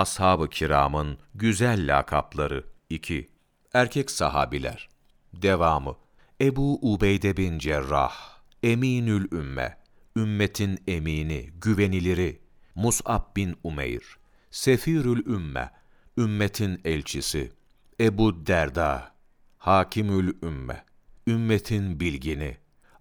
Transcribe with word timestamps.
Ashab-ı 0.00 0.48
kiramın 0.48 1.18
güzel 1.34 1.96
lakapları 1.96 2.64
2. 2.90 3.28
Erkek 3.74 4.10
sahabiler 4.10 4.88
Devamı 5.34 5.96
Ebu 6.40 6.92
Ubeyde 6.92 7.36
bin 7.36 7.58
Cerrah 7.58 8.14
Eminül 8.62 9.32
Ümme 9.32 9.78
Ümmetin 10.16 10.78
emini, 10.86 11.50
güveniliri 11.60 12.40
Mus'ab 12.74 13.36
bin 13.36 13.56
Umeyr 13.64 14.18
Sefirül 14.50 15.26
Ümme 15.26 15.70
Ümmetin 16.18 16.80
elçisi 16.84 17.52
Ebu 18.00 18.46
Derda 18.46 19.14
Hakimül 19.58 20.34
Ümme 20.42 20.84
Ümmetin 21.26 22.00
bilgini 22.00 22.56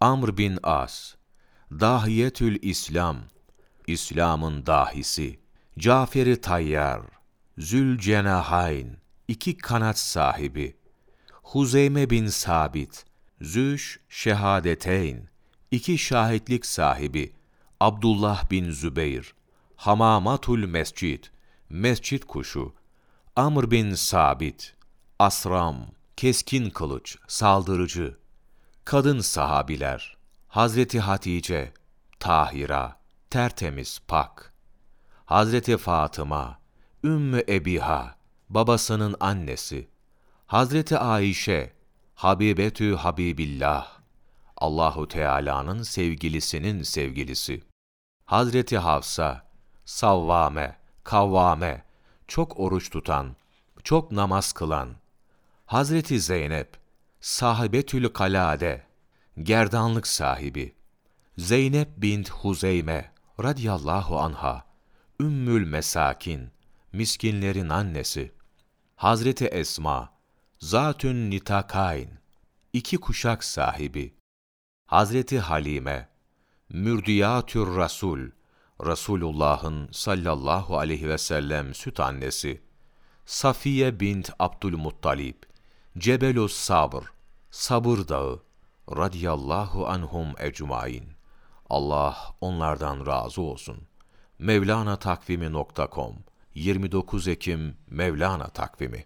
Amr 0.00 0.36
bin 0.36 0.58
As 0.62 1.14
Dahiyetül 1.70 2.58
İslam 2.62 3.18
İslam'ın 3.86 4.66
dahisi 4.66 5.41
Cafer-i 5.78 6.40
Tayyar 6.40 7.02
Zülcenahayn 7.58 8.96
iki 9.28 9.56
kanat 9.56 9.98
sahibi. 9.98 10.76
Huzeyme 11.32 12.10
bin 12.10 12.26
Sabit 12.26 13.04
Züş 13.40 14.00
Şehadeteyn 14.08 15.28
iki 15.70 15.98
şahitlik 15.98 16.66
sahibi. 16.66 17.32
Abdullah 17.80 18.50
bin 18.50 18.70
Zübeyr 18.70 19.34
Hamamatul 19.76 20.66
Mescid 20.66 21.24
Mescit 21.68 22.24
kuşu. 22.24 22.74
Amr 23.36 23.70
bin 23.70 23.94
Sabit 23.94 24.74
Asram 25.18 25.86
keskin 26.16 26.70
kılıç 26.70 27.18
saldırıcı. 27.28 28.18
Kadın 28.84 29.20
sahabiler 29.20 30.16
Hazreti 30.48 31.00
Hatice 31.00 31.72
Tahira 32.20 33.00
tertemiz 33.30 34.00
pak 34.08 34.51
Hazreti 35.32 35.76
Fatıma 35.76 36.58
Ümmü 37.04 37.42
Ebiha 37.48 38.16
babasının 38.50 39.16
annesi. 39.20 39.88
Hazreti 40.46 40.98
Ayşe 40.98 41.72
Habibetü 42.14 42.94
Habibillah 42.96 43.88
Allahu 44.56 45.08
Teala'nın 45.08 45.82
sevgilisinin 45.82 46.82
sevgilisi. 46.82 47.62
Hazreti 48.24 48.78
Hafsa 48.78 49.48
Savvame 49.84 50.76
Kavvame 51.04 51.84
çok 52.28 52.60
oruç 52.60 52.90
tutan 52.90 53.36
çok 53.84 54.12
namaz 54.12 54.52
kılan. 54.52 54.88
Hazreti 55.66 56.20
Zeynep 56.20 56.76
Sahibetül 57.20 58.08
Kalade 58.08 58.86
gerdanlık 59.42 60.06
sahibi. 60.06 60.74
Zeynep 61.38 61.88
bint 61.96 62.30
Huzeyme 62.30 63.12
radıyallahu 63.42 64.20
anha 64.20 64.71
Ümmül 65.22 65.66
Mesakin 65.66 66.50
miskinlerin 66.92 67.68
annesi. 67.68 68.32
Hazreti 68.96 69.44
Esma 69.44 70.12
Zatün 70.58 71.30
Nitakayn 71.30 72.10
iki 72.72 72.96
kuşak 72.96 73.44
sahibi. 73.44 74.14
Hazreti 74.86 75.38
Halime 75.38 76.08
Mürdiyatür 76.68 77.76
Rasul 77.76 78.30
Resulullah'ın 78.86 79.88
sallallahu 79.92 80.78
aleyhi 80.78 81.08
ve 81.08 81.18
sellem 81.18 81.74
süt 81.74 82.00
annesi. 82.00 82.62
Safiye 83.26 84.00
bint 84.00 84.30
Abdülmuttalib 84.38 85.42
Cebelus 85.98 86.54
Sabr 86.54 87.04
Sabır 87.50 88.08
Dağı 88.08 88.42
radiyallahu 88.90 89.86
anhum 89.86 90.28
ecmain 90.38 91.12
Allah 91.70 92.16
onlardan 92.40 93.06
razı 93.06 93.42
olsun. 93.42 93.91
Mevlana 94.42 94.96
Takvimi.com 94.96 96.14
29 96.54 97.28
Ekim 97.28 97.74
Mevlana 97.90 98.48
Takvimi 98.48 99.04